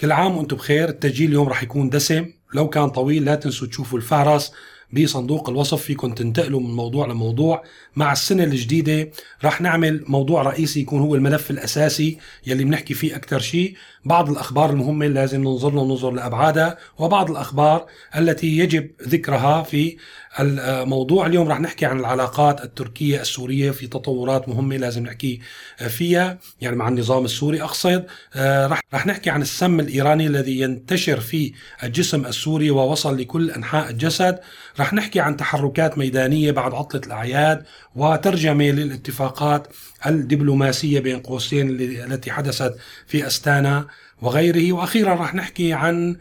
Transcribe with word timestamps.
كل 0.00 0.12
عام 0.12 0.36
وأنتم 0.36 0.56
بخير. 0.56 0.88
التسجيل 0.88 1.28
اليوم 1.28 1.48
راح 1.48 1.62
يكون 1.62 1.90
دسم. 1.90 2.26
لو 2.54 2.68
كان 2.68 2.88
طويل 2.88 3.24
لا 3.24 3.34
تنسوا 3.34 3.68
تشوفوا 3.68 3.98
الفهرس 3.98 4.52
بصندوق 4.92 5.48
الوصف. 5.48 5.82
فيكم 5.82 6.14
تنتقلوا 6.14 6.60
من 6.60 6.70
موضوع 6.70 7.06
لموضوع. 7.06 7.62
مع 7.96 8.12
السنة 8.12 8.44
الجديدة 8.44 9.10
راح 9.44 9.60
نعمل 9.60 10.04
موضوع 10.08 10.42
رئيسي 10.42 10.80
يكون 10.80 11.00
هو 11.00 11.14
الملف 11.14 11.50
الأساسي 11.50 12.18
يلي 12.46 12.64
بنحكي 12.64 12.94
فيه 12.94 13.16
أكثر 13.16 13.38
شيء. 13.38 13.74
بعض 14.04 14.30
الأخبار 14.30 14.70
المهمة 14.70 15.06
لازم 15.06 15.40
ننظر 15.40 15.70
له 15.70 15.80
وننظر 15.80 16.10
لأبعادها 16.10 16.78
وبعض 16.98 17.30
الأخبار 17.30 17.86
التي 18.16 18.58
يجب 18.58 18.90
ذكرها 19.08 19.62
في 19.62 19.96
الموضوع 20.40 21.26
اليوم 21.26 21.48
راح 21.48 21.60
نحكي 21.60 21.86
عن 21.86 22.00
العلاقات 22.00 22.64
التركية 22.64 23.20
السورية 23.20 23.70
في 23.70 23.86
تطورات 23.86 24.48
مهمة 24.48 24.76
لازم 24.76 25.02
نحكي 25.02 25.40
فيها. 25.88 26.38
يعني 26.60 26.76
مع 26.76 26.88
النظام 26.88 27.24
السوري 27.24 27.62
أقصد 27.62 28.06
راح 28.36 28.80
راح 28.92 29.06
نحكي 29.06 29.30
عن 29.30 29.42
السم 29.42 29.80
الإيراني 29.80 30.26
الذي 30.26 30.60
ينتشر 30.60 31.20
في 31.20 31.52
الجسم 31.82 32.26
السوري 32.26 32.70
ووصل 32.70 33.18
لكل 33.20 33.50
أنحاء 33.50 33.90
الجسد. 33.90 34.38
راح 34.78 34.94
نحكي 34.94 35.20
عن 35.20 35.36
تحركات 35.36 35.98
ميدانية 35.98 36.50
بعد 36.50 36.74
عطلة 36.74 37.00
الأعياد 37.06 37.64
وترجمة 37.96 38.70
للاتفاقات 38.70 39.68
الدبلوماسية 40.06 41.00
بين 41.00 41.20
قوسين 41.20 41.70
التي 41.70 42.32
حدثت 42.32 42.76
في 43.06 43.26
أستانا 43.26 43.86
وغيره. 44.22 44.72
وأخيرا 44.72 45.14
راح 45.14 45.34
نحكي 45.34 45.72
عن 45.72 46.16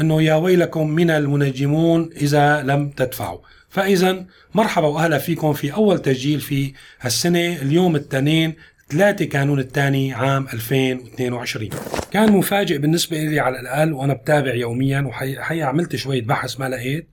أنه 0.00 0.22
يا 0.22 0.34
ويلكم 0.34 0.90
من 0.90 1.10
المنجمون 1.10 2.10
إذا 2.16 2.62
لم 2.62 2.90
تدفعوا. 2.90 3.38
فإذا 3.68 4.26
مرحبا 4.54 4.86
وأهلا 4.86 5.18
فيكم 5.18 5.52
في 5.52 5.74
أول 5.74 5.98
تسجيل 5.98 6.40
في 6.40 6.72
هالسنة 7.00 7.56
اليوم 7.62 7.96
التنين 7.96 8.54
3 8.90 9.24
كانون 9.24 9.60
الثاني 9.60 10.14
عام 10.14 10.46
2022 10.52 11.70
كان 12.10 12.32
مفاجئ 12.32 12.78
بالنسبة 12.78 13.16
لي 13.16 13.40
على 13.40 13.60
الأقل 13.60 13.92
وأنا 13.92 14.14
بتابع 14.14 14.54
يوميا 14.54 15.00
وحقيقة 15.00 15.64
عملت 15.64 15.96
شوية 15.96 16.22
بحث 16.22 16.60
ما 16.60 16.68
لقيت. 16.68 17.08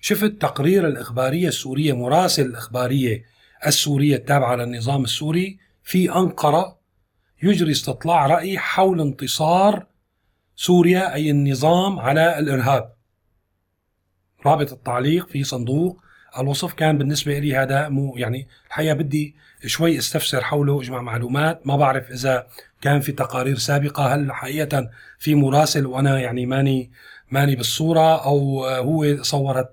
شفت 0.00 0.32
تقرير 0.40 0.86
الإخبارية 0.86 1.48
السورية 1.48 1.92
مراسل 1.92 2.46
الإخبارية 2.46 3.24
السورية 3.66 4.16
التابعة 4.16 4.56
للنظام 4.56 5.04
السوري 5.04 5.58
في 5.82 6.14
أنقرة 6.16 6.78
يجري 7.42 7.72
استطلاع 7.72 8.26
رأي 8.26 8.58
حول 8.58 9.00
انتصار 9.00 9.86
سوريا 10.56 11.14
أي 11.14 11.30
النظام 11.30 11.98
على 11.98 12.38
الإرهاب. 12.38 12.92
رابط 14.46 14.72
التعليق 14.72 15.28
في 15.28 15.44
صندوق. 15.44 16.02
الوصف 16.38 16.72
كان 16.72 16.98
بالنسبة 16.98 17.38
لي 17.38 17.56
هذا 17.56 17.88
مو 17.88 18.14
يعني 18.16 18.48
الحقيقة 18.66 18.94
بدي 18.94 19.34
شوي 19.66 19.98
استفسر 19.98 20.44
حوله 20.44 20.80
أجمع 20.80 21.02
معلومات. 21.02 21.66
ما 21.66 21.76
بعرف 21.76 22.10
إذا 22.10 22.46
كان 22.80 23.00
في 23.00 23.12
تقارير 23.12 23.56
سابقة 23.56 24.14
هل 24.14 24.32
حقيقة 24.32 24.90
في 25.18 25.34
مراسل 25.34 25.86
وأنا 25.86 26.20
يعني 26.20 26.46
ماني 26.46 26.90
ماني 27.30 27.56
بالصورة 27.56 28.24
أو 28.24 28.64
هو 28.64 29.22
صور 29.22 29.64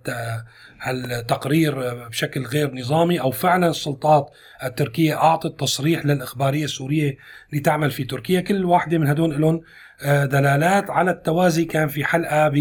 هالتقرير 0.82 1.94
بشكل 2.08 2.46
غير 2.46 2.76
نظامي 2.76 3.22
أو 3.22 3.32
فعلا 3.32 3.70
السلطات 3.70 4.32
التركية 4.64 5.16
أعطت 5.16 5.60
تصريح 5.60 6.06
للإخبارية 6.06 6.64
السورية 6.64 7.18
لتعمل 7.54 7.92
في 7.92 8.04
تركيا. 8.04 8.42
كل 8.42 8.66
واحدة 8.66 8.98
من 8.98 9.08
هدول 9.08 9.42
لهم 9.42 9.62
دلالات 10.06 10.90
على 10.90 11.12
التوازي 11.12 11.66
كان 11.66 11.88
في 11.88 12.06
حلقة 12.06 12.52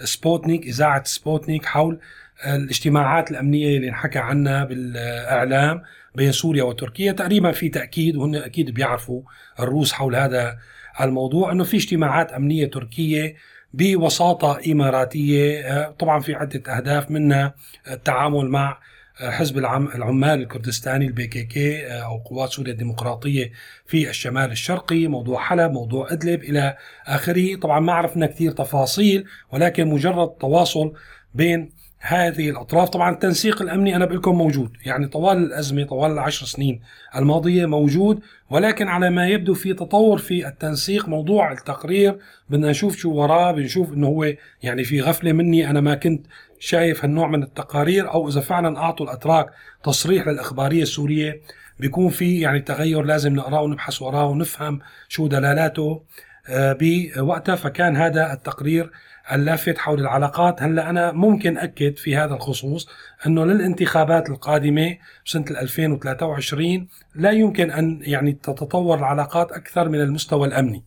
بسبوتنيك 0.00 0.66
إذاعة 0.66 1.04
سبوتنيك 1.04 1.66
حول 1.66 2.00
الاجتماعات 2.46 3.30
الأمنية 3.30 3.76
اللي 3.76 3.88
انحكى 3.88 4.18
عنها 4.18 4.64
بالإعلام 4.64 5.82
بين 6.14 6.32
سوريا 6.32 6.62
وتركيا. 6.62 7.12
تقريبا 7.12 7.52
في 7.52 7.68
تأكيد 7.68 8.16
وهن 8.16 8.34
أكيد 8.34 8.70
بيعرفوا 8.70 9.22
الروس 9.60 9.92
حول 9.92 10.16
هذا 10.16 10.58
الموضوع 11.00 11.52
إنه 11.52 11.64
في 11.64 11.76
اجتماعات 11.76 12.32
أمنية 12.32 12.66
تركية 12.70 13.36
بوساطة 13.74 14.60
إماراتية. 14.72 15.60
آه، 15.60 15.90
طبعا 15.98 16.20
في 16.20 16.34
عدة 16.34 16.76
أهداف 16.76 17.10
منها 17.10 17.54
التعامل 17.90 18.48
مع 18.48 18.70
آه، 18.70 18.78
حزب 19.14 19.58
العمال 19.58 20.40
الكردستاني 20.40 21.06
البي 21.06 21.26
كي 21.26 21.42
كي 21.42 21.86
أو 21.86 22.18
قوات 22.18 22.50
سوريا 22.50 22.72
الديمقراطية 22.72 23.52
في 23.86 24.10
الشمال 24.10 24.50
الشرقي، 24.50 25.06
موضوع 25.06 25.40
حلب، 25.40 25.72
موضوع 25.72 26.12
أدلب 26.12 26.42
إلى 26.42 26.76
آخره، 27.06 27.56
طبعا 27.56 27.80
ما 27.80 27.92
عرفنا 27.92 28.26
كثير 28.26 28.50
تفاصيل 28.50 29.24
ولكن 29.52 29.88
مجرد 29.88 30.28
تواصل 30.28 30.92
بين 31.34 31.70
هذه 31.98 32.50
الأطراف. 32.50 32.88
طبعا 32.88 33.14
التنسيق 33.14 33.62
الأمني 33.62 33.96
أنا 33.96 34.04
بقول 34.04 34.18
لكم 34.18 34.34
موجود. 34.34 34.76
يعني 34.84 35.06
طوال 35.06 35.38
الأزمة 35.38 35.84
طوال 35.84 36.10
العشر 36.10 36.46
سنين 36.46 36.80
الماضية 37.16 37.66
موجود. 37.66 38.20
ولكن 38.50 38.88
على 38.88 39.10
ما 39.10 39.28
يبدو 39.28 39.54
في 39.54 39.74
تطور 39.74 40.18
في 40.18 40.48
التنسيق 40.48 41.08
موضوع 41.08 41.52
التقرير 41.52 42.18
بدنا 42.50 42.70
نشوف 42.70 42.96
شو 42.96 43.12
وراه 43.12 43.52
بنشوف 43.52 43.92
إنه 43.92 44.06
هو 44.06 44.32
يعني 44.62 44.84
في 44.84 45.00
غفلة 45.00 45.32
مني. 45.32 45.70
أنا 45.70 45.80
ما 45.80 45.94
كنت 45.94 46.26
شايف 46.60 47.04
هالنوع 47.04 47.28
من 47.28 47.42
التقارير 47.42 48.12
أو 48.12 48.28
إذا 48.28 48.40
فعلا 48.40 48.78
أعطوا 48.78 49.06
الأتراك 49.06 49.46
تصريح 49.84 50.26
للإخبارية 50.26 50.82
السورية 50.82 51.40
بيكون 51.78 52.08
في 52.08 52.40
يعني 52.40 52.60
تغير 52.60 53.02
لازم 53.02 53.34
نقرأه 53.34 53.62
ونبحث 53.62 54.02
وراه 54.02 54.26
ونفهم 54.26 54.80
شو 55.08 55.26
دلالاته 55.26 56.02
آه، 56.48 56.76
بوقتها. 56.80 57.56
فكان 57.56 57.96
هذا 57.96 58.32
التقرير 58.32 58.90
اللافت 59.32 59.78
حول 59.78 60.00
العلاقات. 60.00 60.62
هلأ 60.62 60.90
أنا 60.90 61.12
ممكن 61.12 61.58
أكد 61.58 61.96
في 61.96 62.16
هذا 62.16 62.34
الخصوص 62.34 62.88
إنه 63.26 63.44
للانتخابات 63.44 64.30
القادمة 64.30 64.96
بسنه 65.26 65.44
2023 65.50 66.88
لا 67.14 67.30
يمكن 67.30 67.70
أن 67.70 68.00
يعني 68.02 68.32
تتطور 68.32 68.98
العلاقات 68.98 69.52
أكثر 69.52 69.88
من 69.88 70.00
المستوى 70.00 70.48
الأمني. 70.48 70.84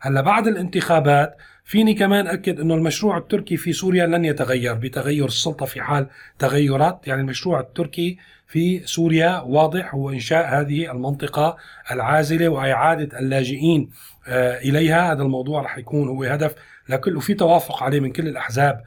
هلأ 0.00 0.20
بعد 0.20 0.46
الانتخابات 0.46 1.36
فيني 1.66 1.94
كمان 1.94 2.26
أكد 2.26 2.60
إنه 2.60 2.74
المشروع 2.74 3.18
التركي 3.18 3.56
في 3.56 3.72
سوريا 3.72 4.06
لن 4.06 4.24
يتغير 4.24 4.74
بتغير 4.74 5.24
السلطة 5.24 5.66
في 5.66 5.82
حال 5.82 6.06
تغيرات. 6.38 7.08
يعني 7.08 7.20
المشروع 7.20 7.60
التركي 7.60 8.18
في 8.46 8.86
سوريا 8.86 9.40
واضح 9.40 9.94
هو 9.94 10.10
إنشاء 10.10 10.60
هذه 10.60 10.90
المنطقة 10.90 11.56
العازلة 11.90 12.48
وإعادة 12.48 13.18
اللاجئين 13.18 13.90
آه، 14.28 14.58
إليها. 14.58 15.12
هذا 15.12 15.22
الموضوع 15.22 15.62
رح 15.62 15.78
يكون 15.78 16.08
هو 16.08 16.24
هدف 16.24 16.54
لكل 16.88 17.16
وفي 17.16 17.34
توافق 17.34 17.82
عليه 17.82 18.00
من 18.00 18.12
كل 18.12 18.28
الأحزاب 18.28 18.82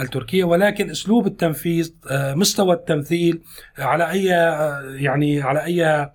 التركية. 0.00 0.44
ولكن 0.44 0.90
أسلوب 0.90 1.26
التنفيذ 1.26 1.94
آه، 2.10 2.34
مستوى 2.34 2.74
التمثيل 2.74 3.42
آه، 3.78 3.82
على 3.82 4.10
أي 4.10 4.24
يعني 5.02 5.42
على 5.42 5.64
أي 5.64 6.10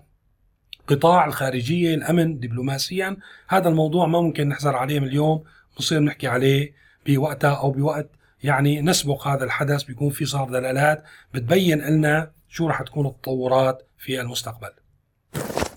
قطاع 0.86 1.26
الخارجية 1.26 1.94
الأمن 1.94 2.38
دبلوماسيا 2.38 3.16
هذا 3.48 3.68
الموضوع 3.68 4.06
ما 4.06 4.20
ممكن 4.20 4.48
نحزر 4.48 4.76
عليه 4.76 5.00
من 5.00 5.06
اليوم. 5.06 5.44
بنصير 5.78 6.00
نحكي 6.00 6.28
عليه 6.28 6.72
بوقتها 7.06 7.54
أو 7.54 7.70
بوقت 7.70 8.10
يعني 8.42 8.80
نسبق 8.80 9.28
هذا 9.28 9.44
الحدث 9.44 9.82
بيكون 9.82 10.10
في 10.10 10.26
صار 10.26 10.48
دلالات 10.48 11.04
بتبين 11.34 11.78
لنا 11.78 12.30
شو 12.48 12.68
رح 12.68 12.82
تكون 12.82 13.06
التطورات 13.06 13.88
في 13.98 14.20
المستقبل. 14.20 14.70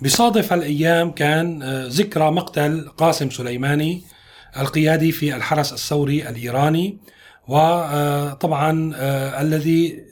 بصادف 0.02 0.54
هالأيام 0.54 1.12
كان 1.12 1.64
آه، 1.64 1.88
ذكرى 1.88 2.32
مقتل 2.32 2.90
قاسم 2.98 3.30
سليماني 3.30 4.02
القيادي 4.58 5.12
في 5.12 5.36
الحرس 5.36 5.74
الثوري 5.74 6.30
الإيراني 6.30 6.98
وطبعا 7.48 8.94
آه، 8.96 9.42
الذي 9.42 10.04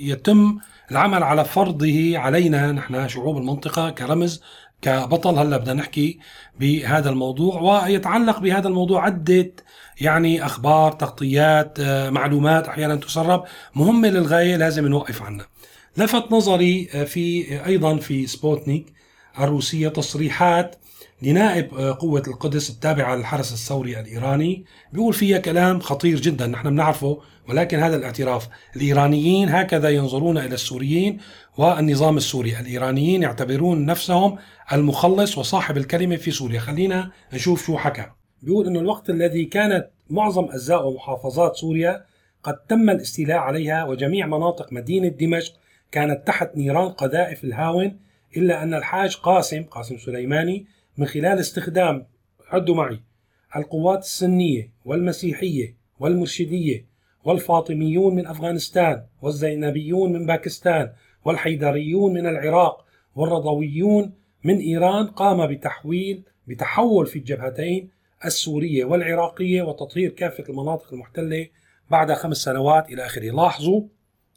يتم 0.00 0.58
العمل 0.90 1.22
على 1.22 1.44
فرضه 1.44 2.18
علينا 2.18 2.72
نحن 2.72 3.08
شعوب 3.08 3.38
المنطقة 3.38 3.90
كرمز 3.90 4.42
كبطل. 4.84 5.38
هلا 5.38 5.56
بدنا 5.56 5.74
نحكي 5.74 6.18
بهذا 6.60 7.10
الموضوع 7.10 7.60
ويتعلق 7.60 8.38
بهذا 8.38 8.68
الموضوع 8.68 9.04
عدة 9.04 9.52
يعني 10.00 10.46
أخبار 10.46 10.92
تغطيات 10.92 11.80
آه، 11.80 12.10
معلومات 12.10 12.68
أحيانا 12.68 12.96
تسرب 12.96 13.44
مهمة 13.74 14.08
للغاية 14.08 14.56
لازم 14.56 14.86
نوقف 14.88 15.22
عنها. 15.22 15.46
لفت 15.96 16.32
نظري 16.32 16.84
في 17.06 17.44
أيضا 17.66 17.96
في 17.96 18.26
سبوتنيك 18.26 18.93
الروسيه 19.38 19.88
تصريحات 19.88 20.76
لنائب 21.22 21.74
قوة 21.74 22.22
القدس 22.28 22.70
التابعة 22.70 23.16
للحرس 23.16 23.52
الثوري 23.52 24.00
الإيراني. 24.00 24.64
بيقول 24.92 25.14
فيها 25.14 25.38
كلام 25.38 25.80
خطير 25.80 26.20
جدا 26.20 26.46
نحن 26.46 26.70
بنعرفه 26.70 27.20
ولكن 27.48 27.78
هذا 27.78 27.96
الاعتراف. 27.96 28.48
الإيرانيين 28.76 29.48
هكذا 29.48 29.88
ينظرون 29.88 30.38
إلى 30.38 30.54
السوريين 30.54 31.18
والنظام 31.58 32.16
السوري. 32.16 32.60
الإيرانيين 32.60 33.22
يعتبرون 33.22 33.86
نفسهم 33.86 34.38
المخلص 34.72 35.38
وصاحب 35.38 35.76
الكلمة 35.76 36.16
في 36.16 36.30
سوريا. 36.30 36.60
خلينا 36.60 37.10
نشوف 37.32 37.66
شو 37.66 37.76
حكى. 37.76 38.06
بيقول 38.42 38.66
أنه 38.66 38.80
الوقت 38.80 39.10
الذي 39.10 39.44
كانت 39.44 39.90
معظم 40.10 40.44
أجزاء 40.44 40.88
ومحافظات 40.88 41.56
سوريا 41.56 42.04
قد 42.42 42.54
تم 42.68 42.90
الاستيلاء 42.90 43.38
عليها 43.38 43.84
وجميع 43.84 44.26
مناطق 44.26 44.72
مدينة 44.72 45.08
دمشق 45.08 45.54
كانت 45.92 46.26
تحت 46.26 46.56
نيران 46.56 46.88
قذائف 46.88 47.44
الهاون 47.44 48.03
إلا 48.36 48.62
أن 48.62 48.74
الحاج 48.74 49.16
قاسم 49.16 49.62
قاسم 49.62 49.98
سليماني 49.98 50.66
من 50.98 51.06
خلال 51.06 51.38
استخدام 51.38 52.06
عدوا 52.48 52.74
معي 52.74 53.00
القوات 53.56 53.98
السنية 53.98 54.72
والمسيحية 54.84 55.76
والمرشدية 55.98 56.86
والفاطميون 57.24 58.14
من 58.14 58.26
أفغانستان 58.26 59.02
والزينبيون 59.22 60.12
من 60.12 60.26
باكستان 60.26 60.92
والحيدريون 61.24 62.14
من 62.14 62.26
العراق 62.26 62.84
والرضويون 63.14 64.12
من 64.44 64.58
إيران 64.58 65.06
قام 65.06 65.46
بتحويل 65.46 66.22
بتحول 66.46 67.06
في 67.06 67.18
الجبهتين 67.18 67.90
السورية 68.24 68.84
والعراقية 68.84 69.62
وتطهير 69.62 70.10
كافة 70.10 70.44
المناطق 70.48 70.92
المحتلة 70.92 71.48
بعد 71.90 72.12
خمس 72.12 72.36
سنوات 72.36 72.88
إلى 72.88 73.06
آخره. 73.06 73.30
لاحظوا 73.30 73.82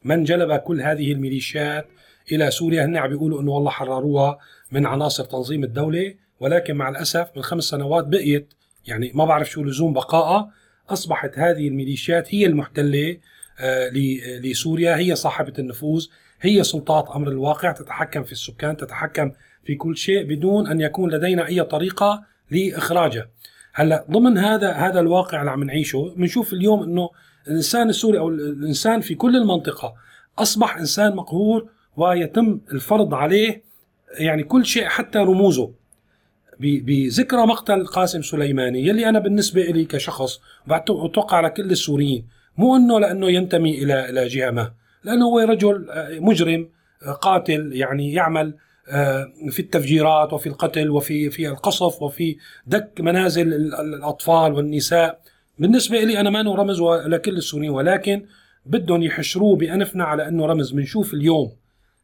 من 0.04 0.24
جلب 0.24 0.60
كل 0.60 0.82
هذه 0.82 1.12
الميليشيات 1.12 1.88
إلى 2.32 2.52
سوريا. 2.52 2.86
هن 2.86 2.98
عم 2.98 3.10
بيقولوا 3.10 3.42
أنه 3.42 3.52
والله 3.52 3.72
حرروها 3.72 4.38
من 4.72 4.86
عناصر 4.86 5.24
تنظيم 5.24 5.64
الدولة 5.64 6.14
ولكن 6.40 6.76
مع 6.76 6.90
الأسف 6.90 7.30
من 7.36 7.42
خمس 7.42 7.64
سنوات 7.64 8.08
بقيت 8.08 8.54
يعني 8.88 9.12
ما 9.16 9.26
بعرف 9.26 9.50
شو 9.50 9.64
لزوم 9.64 9.94
بقائها 9.94 10.52
أصبحت 10.90 11.40
هذه 11.40 11.68
الميليشيات 11.68 12.36
هي 12.36 12.46
المحتلة 12.46 13.18
آه، 13.60 13.90
لسوريا 14.44 14.98
هي 14.98 15.16
صاحبة 15.16 15.54
النفوذ 15.60 16.06
هي 16.42 16.64
سلطات 16.64 17.10
أمر 17.10 17.28
الواقع 17.28 17.72
تتحكم 17.72 18.24
في 18.24 18.32
السكان 18.32 18.78
تتحكم 18.78 19.32
في 19.66 19.76
كل 19.76 19.98
شيء 19.98 20.24
بدون 20.24 20.68
أن 20.68 20.82
يكون 20.82 21.12
لدينا 21.12 21.48
أي 21.48 21.64
طريقة 21.64 22.24
لإخراجها. 22.52 23.30
هلأ 23.74 24.06
ضمن 24.12 24.38
هذا 24.38 24.72
هذا 24.72 25.00
الواقع 25.00 25.40
اللي 25.40 25.52
عم 25.52 25.64
نعيشه 25.64 26.14
بنشوف 26.18 26.54
اليوم 26.54 26.84
إنه 26.84 27.10
الإنسان 27.48 27.90
السوري 27.90 28.20
أو 28.20 28.30
الإنسان 28.30 29.02
في 29.02 29.16
كل 29.16 29.36
المنطقة 29.36 29.94
أصبح 30.40 30.78
إنسان 30.78 31.16
مقهور 31.16 31.70
ويتم 31.98 32.60
الفرض 32.72 33.14
عليه 33.14 33.64
يعني 34.20 34.44
كل 34.44 34.66
شيء 34.66 34.86
حتى 34.86 35.20
رموزه. 35.20 35.72
بذكرى 36.60 37.46
مقتل 37.46 37.86
قاسم 37.86 38.22
سليماني 38.22 38.88
يلي 38.88 39.10
أنا 39.10 39.20
بالنسبة 39.20 39.62
لي 39.62 39.86
كشخص 39.86 40.40
واتوقع 40.68 41.38
على 41.38 41.50
كل 41.50 41.72
السوريين. 41.72 42.26
مو 42.58 42.76
إنه 42.76 43.00
لأنه 43.00 43.30
ينتمي 43.30 43.84
إلى 43.84 44.10
إلى 44.10 44.28
جهة 44.28 44.52
ما 44.52 44.72
لأنه 45.04 45.26
هو 45.26 45.40
رجل 45.40 45.90
آه، 45.90 46.20
مجرم 46.20 46.70
آه، 47.04 47.12
قاتل 47.12 47.74
يعني 47.74 48.14
يعمل 48.14 48.54
آه، 48.90 49.28
في 49.50 49.60
التفجيرات 49.60 50.34
وفي 50.34 50.50
القتل 50.50 50.90
وفي 50.90 51.30
في 51.30 51.48
القصف 51.48 52.02
وفي 52.02 52.38
دك 52.68 52.92
منازل 53.00 53.54
الأطفال 53.54 54.54
والنساء. 54.54 55.20
بالنسبة 55.60 56.04
لي 56.04 56.20
أنا 56.20 56.30
ما 56.30 56.56
رمز 56.56 56.82
لكل 56.82 57.38
السوريين 57.38 57.72
ولكن 57.72 58.26
بدهم 58.66 59.04
يحشروه 59.04 59.56
بأنفنا 59.56 60.04
على 60.04 60.28
إنه 60.28 60.46
رمز. 60.46 60.72
بنشوف 60.72 61.14
اليوم 61.14 61.52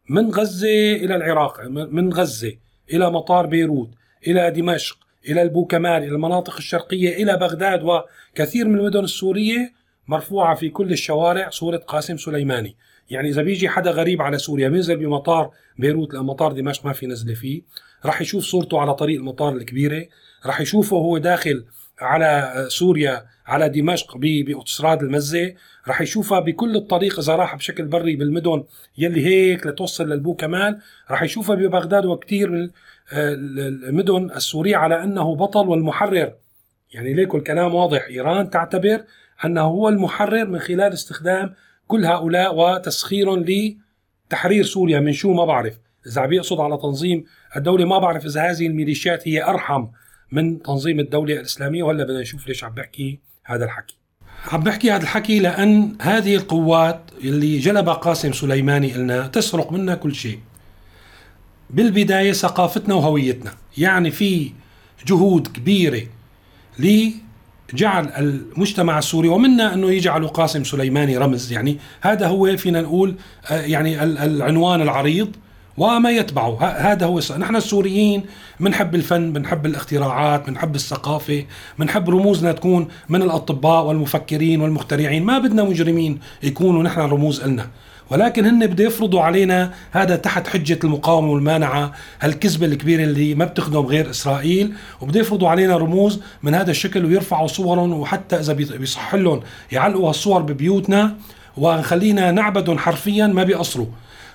من 0.09 0.31
غزة 0.31 0.95
إلى 0.95 1.15
العراق 1.15 1.61
من 1.67 2.13
غزة 2.13 2.53
إلى 2.93 3.11
مطار 3.11 3.45
بيروت 3.45 3.89
إلى 4.27 4.51
دمشق 4.51 4.97
إلى 5.29 5.41
البوكمال 5.41 6.03
إلى 6.03 6.11
المناطق 6.11 6.55
الشرقية 6.57 7.23
إلى 7.23 7.37
بغداد 7.37 7.83
وكثير 7.83 8.67
من 8.67 8.79
المدن 8.79 9.03
السورية 9.03 9.73
مرفوعة 10.07 10.55
في 10.55 10.69
كل 10.69 10.91
الشوارع 10.91 11.49
صوره 11.49 11.77
قاسم 11.77 12.17
سليماني. 12.17 12.75
يعني 13.09 13.29
إذا 13.29 13.41
بيجي 13.41 13.69
حدا 13.69 13.91
غريب 13.91 14.21
على 14.21 14.37
سوريا 14.37 14.69
بينزل 14.69 14.97
بمطار 14.97 15.51
بيروت 15.77 16.13
لمطار 16.13 16.51
دمشق 16.51 16.85
ما 16.85 16.93
في 16.93 17.07
نزلة 17.07 17.33
فيه 17.33 17.61
راح 18.05 18.21
يشوف 18.21 18.43
صورته 18.43 18.79
على 18.79 18.93
طريق 18.93 19.19
المطار 19.19 19.55
الكبيرة 19.55 20.05
راح 20.45 20.61
يشوفه 20.61 20.95
وهو 20.95 21.17
داخل 21.17 21.65
على 21.99 22.65
سوريا 22.69 23.25
على 23.45 23.69
دمشق 23.69 24.17
باوتوستراد 24.17 25.03
المزة. 25.03 25.53
راح 25.87 26.01
يشوفها 26.01 26.39
بكل 26.39 26.75
الطريق 26.75 27.19
إذا 27.19 27.35
راح 27.35 27.55
بشكل 27.55 27.85
بري 27.85 28.15
بالمدن 28.15 28.63
يلي 28.97 29.25
هيك 29.25 29.67
لتوصل 29.67 30.09
للبو 30.09 30.35
كمال 30.35 30.79
راح 31.11 31.23
يشوفها 31.23 31.55
ببغداد 31.55 32.05
وكثير 32.05 32.49
من 32.49 32.69
المدن 33.13 34.31
السورية 34.35 34.75
على 34.77 35.03
أنه 35.03 35.35
بطل 35.35 35.67
والمحرر. 35.67 36.33
يعني 36.93 37.13
ليكو 37.13 37.37
الكلام 37.37 37.75
واضح 37.75 38.07
إيران 38.07 38.49
تعتبر 38.49 39.03
أنه 39.45 39.61
هو 39.61 39.89
المحرر 39.89 40.45
من 40.45 40.59
خلال 40.59 40.93
استخدام 40.93 41.53
كل 41.87 42.05
هؤلاء 42.05 42.55
وتسخيرهم 42.55 43.45
لتحرير 44.27 44.63
سوريا. 44.63 44.99
من 44.99 45.13
شو 45.13 45.33
ما 45.33 45.45
بعرف. 45.45 45.73
إذا 46.07 46.21
عم 46.21 46.33
يقصد 46.33 46.59
على 46.59 46.77
تنظيم 46.77 47.25
الدولة 47.55 47.85
ما 47.85 47.99
بعرف 47.99 48.25
إذا 48.25 48.41
هذه 48.41 48.67
الميليشيات 48.67 49.27
هي 49.27 49.43
أرحم 49.43 49.87
من 50.33 50.61
تنظيم 50.61 50.99
الدولة 50.99 51.33
الإسلامية 51.33 51.83
ولا 51.83 52.03
بدنا 52.03 52.21
نشوف 52.21 52.47
ليش 52.47 52.63
عم 52.63 52.71
بحكي 52.71 53.19
هذا 53.43 53.65
الحكي. 53.65 53.95
عم 54.51 54.61
بحكي 54.61 54.91
هذا 54.91 55.03
الحكي 55.03 55.39
لأن 55.39 55.95
هذه 56.01 56.35
القوات 56.35 57.01
اللي 57.23 57.59
جلب 57.59 57.89
قاسم 57.89 58.33
سليماني 58.33 58.93
لنا 58.93 59.27
تسرق 59.27 59.71
منا 59.71 59.95
كل 59.95 60.15
شيء. 60.15 60.39
بالبداية 61.69 62.31
ثقافتنا 62.31 62.95
وهويتنا. 62.95 63.51
يعني 63.77 64.11
في 64.11 64.51
جهود 65.07 65.47
كبيرة 65.47 66.03
جعل 67.73 68.07
المجتمع 68.07 68.97
السوري 68.97 69.27
ومنا 69.27 69.73
إنه 69.73 69.91
يجعلوا 69.91 70.29
قاسم 70.29 70.63
سليماني 70.63 71.17
رمز. 71.17 71.51
يعني 71.51 71.79
هذا 72.01 72.27
هو 72.27 72.57
فينا 72.57 72.81
نقول 72.81 73.15
آه، 73.51 73.61
يعني 73.61 74.03
العنوان 74.03 74.81
العريض. 74.81 75.35
وما 75.77 76.11
يتبعه. 76.11 76.63
هذا 76.63 77.05
هو 77.05 77.19
نحن 77.37 77.55
السوريين 77.55 78.23
بنحب 78.59 78.95
الفن 78.95 79.33
بنحب 79.33 79.65
الاختراعات 79.65 80.47
بنحب 80.47 80.75
الثقافة 80.75 81.45
بنحب 81.79 82.09
رموزنا 82.09 82.51
تكون 82.51 82.87
من 83.09 83.21
الأطباء 83.21 83.85
والمفكرين 83.85 84.61
والمخترعين. 84.61 85.23
ما 85.23 85.39
بدنا 85.39 85.63
مجرمين 85.63 86.19
يكونوا 86.43 86.83
نحن 86.83 86.99
رموز 86.99 87.41
إلنا. 87.41 87.67
ولكن 88.09 88.45
هن 88.45 88.67
بده 88.67 88.83
يفرضوا 88.83 89.21
علينا 89.21 89.73
هذا 89.91 90.15
تحت 90.15 90.47
حجة 90.47 90.79
المقاومة 90.83 91.31
والمانعة 91.31 91.91
هالكذبة 92.21 92.65
الكبيرة 92.65 93.03
اللي 93.03 93.35
ما 93.35 93.45
بتخدم 93.45 93.79
غير 93.79 94.09
إسرائيل 94.09 94.73
وبده 95.01 95.19
يفرضوا 95.19 95.49
علينا 95.49 95.77
رموز 95.77 96.21
من 96.43 96.53
هذا 96.55 96.71
الشكل 96.71 97.05
ويرفعوا 97.05 97.47
صورهم 97.47 97.93
وحتى 97.93 98.35
إذا 98.35 98.53
بيصح 98.53 99.15
لهم 99.15 99.41
يعلقوا 99.71 100.09
هالصور 100.09 100.41
ببيوتنا. 100.41 101.15
ونخلينا 101.57 102.31
نعبدهم 102.31 102.77
حرفيا 102.77 103.27
ما 103.27 103.43
بيقصروا 103.43 103.87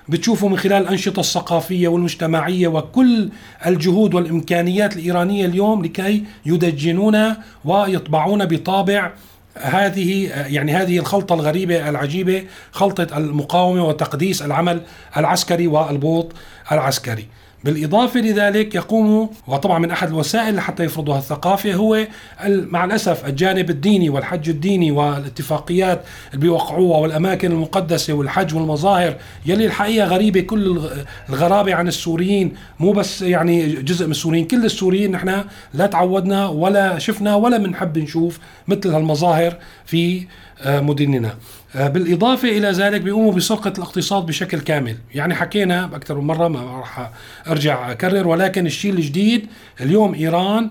بتشوفوا 0.09 0.49
من 0.49 0.57
خلال 0.57 0.81
الأنشطة 0.81 1.19
الثقافية 1.19 1.87
والمجتمعية 1.87 2.67
وكل 2.67 3.29
الجهود 3.65 4.13
والإمكانيات 4.13 4.95
الإيرانية 4.95 5.45
اليوم 5.45 5.85
لكي 5.85 6.23
يدجنون 6.45 7.35
ويطبعون 7.65 8.45
بطابع 8.45 9.11
هذه 9.57 10.29
يعني 10.47 10.73
هذه 10.73 10.99
الخلطة 10.99 11.35
الغريبة 11.35 11.89
العجيبة 11.89 12.43
خلطة 12.71 13.17
المقاومة 13.17 13.85
وتقديس 13.85 14.41
العمل 14.41 14.81
العسكري 15.17 15.67
والبوط 15.67 16.31
العسكري. 16.71 17.25
بالإضافة 17.63 18.19
لذلك 18.19 18.75
يقوم 18.75 19.29
وطبعا 19.47 19.79
من 19.79 19.91
أحد 19.91 20.07
الوسائل 20.07 20.55
لحتى 20.55 20.83
يفرضوا 20.83 21.17
الثقافة 21.17 21.73
هو 21.73 22.07
مع 22.47 22.85
الأسف 22.85 23.25
الجانب 23.25 23.69
الديني 23.69 24.09
والحج 24.09 24.49
الديني 24.49 24.91
والاتفاقيات 24.91 26.03
اللي 26.29 26.41
بيوقعوها 26.41 26.97
والأماكن 26.97 27.51
المقدسة 27.51 28.13
والحج 28.13 28.55
والمظاهر 28.55 29.15
يلي 29.45 29.65
الحقيقة 29.65 30.07
غريبة. 30.07 30.41
كل 30.41 30.81
الغرابة 31.29 31.75
عن 31.75 31.87
السوريين 31.87 32.53
مو 32.79 32.91
بس 32.91 33.21
يعني 33.21 33.67
جزء 33.67 34.05
من 34.05 34.11
السوريين 34.11 34.47
كل 34.47 34.65
السوريين 34.65 35.11
نحن 35.11 35.43
لا 35.73 35.85
تعودنا 35.85 36.47
ولا 36.47 36.99
شفنا 36.99 37.35
ولا 37.35 37.57
بنحب 37.57 37.97
نشوف 37.97 38.39
مثل 38.67 38.89
هالمظاهر 38.89 39.55
في 39.85 40.27
مدننا. 40.65 41.35
آه، 41.75 41.87
بالإضافة 41.87 42.49
إلى 42.49 42.71
ذلك 42.71 43.01
بيقوموا 43.01 43.33
بسرقة 43.33 43.73
الاقتصاد 43.77 44.25
بشكل 44.25 44.59
كامل. 44.59 44.97
يعني 45.13 45.35
حكينا 45.35 45.85
أكثر 45.85 46.15
من 46.19 46.27
مرة 46.27 46.47
ما 46.47 46.61
راح 46.79 47.11
أرجع 47.47 47.91
أكرر 47.91 48.27
ولكن 48.27 48.65
الشيء 48.65 48.91
الجديد 48.93 49.47
اليوم 49.81 50.13
إيران 50.13 50.69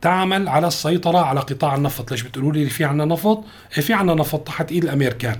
تعمل 0.00 0.48
على 0.48 0.66
السيطرة 0.66 1.18
على 1.18 1.40
قطاع 1.40 1.74
النفط. 1.74 2.10
ليش 2.10 2.22
بتقولوا 2.22 2.52
لي 2.52 2.66
في 2.66 2.84
عنا 2.84 3.04
نفط؟ 3.04 3.44
إيه 3.76 3.82
في 3.82 3.92
عنا 3.92 4.14
نفط 4.14 4.40
تحت 4.40 4.72
إيد 4.72 4.84
الأمريكان. 4.84 5.36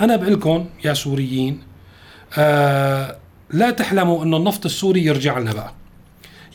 أنا 0.00 0.12
لكم 0.12 0.66
يا 0.84 0.94
سوريين 0.94 1.62
آه 2.38 3.16
لا 3.50 3.70
تحلموا 3.70 4.24
أنه 4.24 4.36
النفط 4.36 4.64
السوري 4.64 5.04
يرجع 5.04 5.38
لنا 5.38 5.52
بقى. 5.52 5.72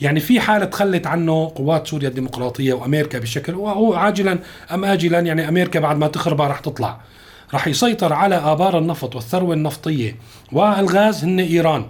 يعني 0.02 0.20
في 0.20 0.40
حالة 0.40 0.64
تخلت 0.64 1.06
عنه 1.06 1.52
قوات 1.54 1.86
سوريا 1.86 2.08
الديمقراطية 2.08 2.72
وأمريكا 2.72 3.18
بشكل 3.18 3.54
وهو 3.54 3.94
عاجلا 3.94 4.38
أم 4.74 4.84
آجلا 4.84 5.20
يعني 5.20 5.48
أمريكا 5.48 5.80
بعد 5.80 5.96
ما 5.96 6.06
تخربها 6.06 6.48
رح 6.48 6.60
تطلع. 6.60 7.00
رح 7.54 7.68
يسيطر 7.68 8.12
على 8.12 8.34
آبار 8.34 8.78
النفط 8.78 9.14
والثروة 9.14 9.54
النفطية. 9.54 10.16
والغاز 10.52 11.24
هن 11.24 11.40
إيران 11.40 11.84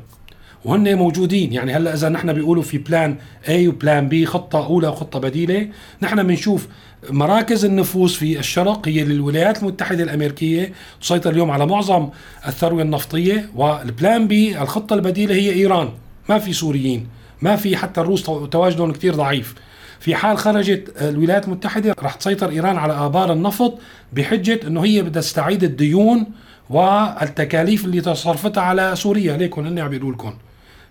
وهن 0.64 0.94
موجودين. 0.94 1.52
يعني 1.52 1.72
هلأ 1.72 1.94
إذا 1.94 2.08
نحن 2.08 2.32
بيقولوا 2.32 2.62
في 2.62 2.78
plan 2.78 3.16
A 3.48 3.68
و 3.68 3.76
plan 3.76 4.08
B 4.08 4.26
خطة 4.26 4.66
أولى 4.66 4.88
وخطة 4.88 5.18
بديلة 5.18 5.68
نحن 6.02 6.22
بنشوف 6.22 6.68
مراكز 7.10 7.64
النفوذ 7.64 8.08
في 8.08 8.38
الشرق 8.38 8.88
هي 8.88 9.04
للولايات 9.04 9.62
المتحدة 9.62 10.04
الأمريكية. 10.04 10.72
تسيطر 11.00 11.30
اليوم 11.30 11.50
على 11.50 11.66
معظم 11.66 12.08
الثروة 12.46 12.82
النفطية 12.82 13.50
وال 13.54 13.79
plan 13.79 14.28
B 14.28 14.62
الخطة 14.62 14.94
البديلة 14.94 15.34
هي 15.34 15.52
إيران. 15.52 15.88
ما 16.28 16.38
في 16.38 16.52
سوريين. 16.52 17.21
ما 17.42 17.56
في 17.56 17.76
حتى 17.76 18.00
الروس 18.00 18.22
تواجدهم 18.50 18.92
كثير 18.92 19.14
ضعيف. 19.14 19.54
في 20.00 20.14
حال 20.14 20.38
خرجت 20.38 20.92
الولايات 21.00 21.44
المتحدة 21.44 21.94
رح 22.02 22.14
تسيطر 22.14 22.50
إيران 22.50 22.76
على 22.76 22.92
آبار 22.92 23.32
النفط 23.32 23.78
بحجة 24.12 24.60
أنه 24.66 24.84
هي 24.84 25.02
بدها 25.02 25.22
تستعيد 25.22 25.64
الديون 25.64 26.26
والتكاليف 26.70 27.84
اللي 27.84 28.00
تصرفتها 28.00 28.62
على 28.62 28.96
سوريا. 28.96 29.36
ليكن 29.36 29.66
هن 29.66 29.78
عم 29.78 29.92
لكم 29.92 30.34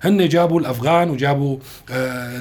هن 0.01 0.29
جابوا 0.29 0.59
الأفغان 0.59 1.09
وجابوا 1.09 1.57
آه، 1.91 2.39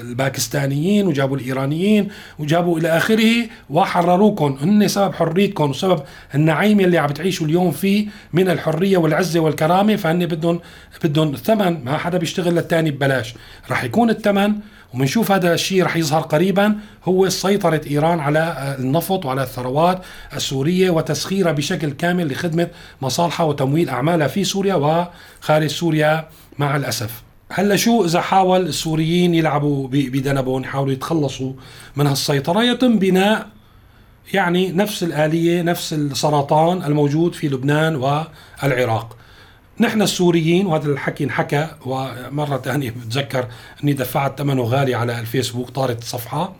الباكستانيين 0.00 1.06
وجابوا 1.06 1.36
الإيرانيين 1.36 2.08
وجابوا 2.38 2.78
إلى 2.78 2.88
آخره 2.88 3.46
وحرروكم 3.70 4.58
هن 4.60 4.88
سبب 4.88 5.14
حريتكم 5.14 5.70
وسبب 5.70 6.02
النعيم 6.34 6.80
اللي 6.80 6.98
عم 6.98 7.10
تعيشوا 7.10 7.46
اليوم 7.46 7.70
فيه 7.70 8.06
من 8.32 8.48
الحرية 8.48 8.96
والعزة 8.96 9.40
والكرامة. 9.40 9.96
فهن 9.96 10.26
بدهم 10.26 10.60
بدهم 11.04 11.36
ثمن 11.36 11.84
ما 11.84 11.98
حدا 11.98 12.18
بيشتغل 12.18 12.54
للثاني 12.54 12.90
ببلاش. 12.90 13.34
رح 13.70 13.84
يكون 13.84 14.10
الثمن 14.10 14.54
وبنشوف 14.94 15.32
هذا 15.32 15.54
الشيء 15.54 15.82
رح 15.84 15.96
يظهر 15.96 16.20
قريبا 16.20 16.76
هو 17.04 17.28
سيطرة 17.28 17.80
إيران 17.90 18.20
على 18.20 18.76
النفط 18.78 19.26
وعلى 19.26 19.42
الثروات 19.42 20.02
السورية 20.36 20.90
وتسخيرها 20.90 21.52
بشكل 21.52 21.90
كامل 21.90 22.32
لخدمة 22.32 22.68
مصالحها 23.02 23.46
وتمويل 23.46 23.88
أعمالها 23.88 24.26
في 24.28 24.44
سوريا 24.44 24.74
وخارج 24.74 25.66
سوريا. 25.66 26.28
مع 26.58 26.76
الأسف. 26.76 27.22
هلا 27.50 27.76
شو 27.76 28.04
إذا 28.04 28.20
حاول 28.20 28.60
السوريين 28.60 29.34
يلعبوا 29.34 29.88
بدنبهم 29.88 30.62
يحاولوا 30.62 30.92
يتخلصوا 30.92 31.52
من 31.96 32.06
هالسيطرة. 32.06 32.62
يتم 32.64 32.98
بناء 32.98 33.46
يعني 34.34 34.72
نفس 34.72 35.02
الآلية 35.02 35.62
نفس 35.62 35.92
السرطان 35.92 36.82
الموجود 36.82 37.34
في 37.34 37.48
لبنان 37.48 37.96
والعراق. 37.96 39.16
نحن 39.80 40.02
السوريين 40.02 40.66
وهذا 40.66 40.88
الحكي 40.88 41.24
انحكى 41.24 41.68
ومرة 41.86 42.56
ثانية 42.56 42.90
بتذكر 42.90 43.46
أني 43.84 43.92
دفعت 43.92 44.38
ثمنه 44.38 44.62
غالي 44.62 44.94
على 44.94 45.20
الفيسبوك 45.20 45.70
طارت 45.70 46.02
الصفحة. 46.02 46.54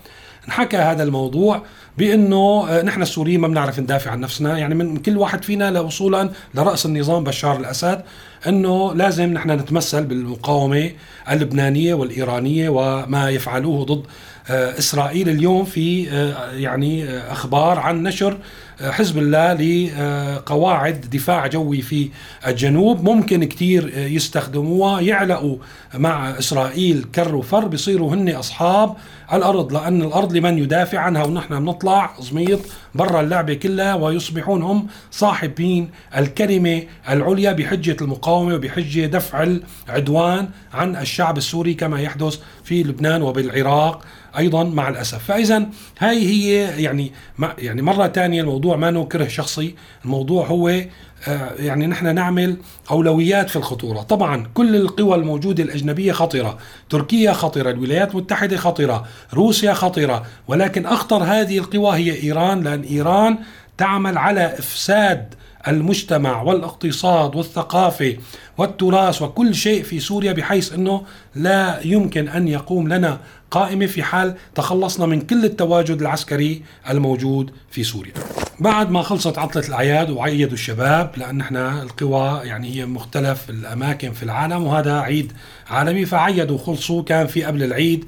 انحكى 0.49 0.77
هذا 0.77 1.03
الموضوع 1.03 1.63
بإنه 1.99 2.67
آه، 2.69 2.83
نحن 2.83 3.03
السوريين 3.03 3.41
ما 3.41 3.49
بنعرف 3.49 3.81
ندافع 3.81 4.11
عن 4.11 4.21
نفسنا. 4.21 4.59
يعني 4.59 4.75
من 4.75 4.97
كل 4.97 5.17
واحد 5.19 5.45
فينا 5.45 5.81
وصولا 5.81 6.31
لرأس 6.55 6.87
النظام 6.87 7.25
بشار 7.25 7.57
الأسد. 7.61 8.03
أنه 8.49 8.95
لازم 8.95 9.33
نحن 9.33 9.51
نتمثل 9.51 10.05
بالمقاومة 10.05 10.91
اللبنانية 11.31 11.95
والإيرانية 11.95 12.69
وما 12.69 13.31
يفعلوه 13.31 13.85
ضد 13.85 14.03
إسرائيل 14.51 15.29
اليوم 15.29 15.65
في 15.65 16.11
آه، 16.11 16.53
يعني 16.53 17.19
أخبار 17.19 17.79
عن 17.79 18.03
نشر 18.03 18.39
حزب 18.81 19.19
الله 19.19 19.53
لقواعد 19.53 21.01
دفاع 21.01 21.47
جوي 21.47 21.83
في 21.83 22.09
الجنوب. 22.47 23.05
ممكن 23.05 23.45
كتير 23.45 23.99
يستخدموها 23.99 25.01
يعلقوا 25.01 25.57
مع 25.95 26.39
إسرائيل 26.39 27.05
كر 27.15 27.35
وفر 27.35 27.67
بيصيروا 27.69 28.15
هن 28.15 28.29
أصحاب 28.29 28.97
الأرض 29.33 29.73
لأن 29.73 30.03
الأرض 30.03 30.33
لمن 30.33 30.59
يدافع 30.59 30.99
عنها 30.99 31.25
ونحن 31.25 31.61
بنطلع 31.61 32.15
زميط 32.21 32.61
برا 32.95 33.21
اللعبة 33.21 33.55
كلها 33.55 33.95
ويصبحون 33.95 34.63
هم 34.63 34.87
صاحبين 35.11 35.91
الكلمة 36.17 36.83
العليا 37.09 37.53
بحجة 37.53 37.97
المقاومة 38.01 38.55
وبحجة 38.55 39.07
دفع 39.07 39.47
العدوان 39.89 40.49
عن 40.75 40.97
الشعب 40.97 41.39
السوري 41.39 41.75
كما 41.75 42.01
يحدث 42.01 42.39
في 42.73 42.83
لبنان 42.83 43.23
وبالعراق 43.23 44.05
أيضا 44.39 44.65
مع 44.65 44.89
الأسف. 44.89 45.25
فاذا 45.25 45.67
هاي 45.99 46.27
هي 46.27 46.83
يعني 46.83 47.13
يعني 47.59 47.83
مرة 47.83 48.07
ثانية 48.07 48.41
الموضوع 48.41 48.77
ما 48.77 49.05
كره 49.05 49.29
شخصي. 49.29 49.75
الموضوع 50.05 50.47
هو 50.47 50.69
آه، 50.69 51.53
يعني 51.59 51.87
نحن 51.87 52.15
نعمل 52.15 52.57
أولويات 52.91 53.51
في 53.51 53.57
الخطورة. 53.57 54.03
طبعا 54.03 54.47
كل 54.55 54.77
القوى 54.77 55.15
الموجودة 55.15 55.63
الأجنبية 55.63 56.13
خطرة 56.13 56.59
تركيا 56.91 57.33
خطرة 57.33 57.71
الولايات 57.71 58.11
المتحدة 58.15 58.57
خطرة 58.57 59.07
روسيا 59.35 59.73
خطرة. 59.73 60.27
ولكن 60.49 60.87
أخطر 60.87 61.23
هذه 61.23 61.59
القوى 61.59 61.97
هي 61.97 62.23
إيران 62.23 62.61
لأن 62.61 62.83
إيران 62.83 63.39
تعمل 63.79 64.19
على 64.19 64.45
إفساد 64.59 65.35
المجتمع 65.69 66.43
والاقتصاد 66.43 67.37
والثقافة 67.37 68.17
والتراث 68.59 69.23
وكل 69.23 69.55
شيء 69.55 69.83
في 69.83 70.01
سوريا 70.01 70.33
بحيث 70.33 70.73
إنه 70.73 71.03
لا 71.35 71.81
يمكن 71.85 72.29
أن 72.29 72.49
يقوم 72.49 72.89
لنا 72.89 73.21
قائمة 73.51 73.87
في 73.87 74.03
حال 74.03 74.35
تخلصنا 74.55 75.07
من 75.07 75.21
كل 75.21 75.45
التواجد 75.45 76.01
العسكري 76.01 76.63
الموجود 76.91 77.51
في 77.71 77.85
سوريا. 77.85 78.13
بعد 78.61 78.91
ما 78.91 79.03
خلصت 79.03 79.39
عطلة 79.39 79.69
الأعياد 79.69 80.11
وعيدوا 80.11 80.53
الشباب 80.53 81.11
لأن 81.17 81.41
إحنا 81.41 81.83
القوى 81.83 82.41
يعني 82.45 82.75
هي 82.77 82.87
مختلف 82.87 83.51
الأماكن 83.51 84.13
في 84.13 84.23
العالم 84.23 84.63
وهذا 84.63 85.01
عيد 85.01 85.33
عالمي 85.71 86.07
فعيدوا 86.07 86.59
خلصوا 86.59 87.03
كان 87.03 87.27
في 87.27 87.45
قبل 87.45 87.63
العيد 87.63 88.05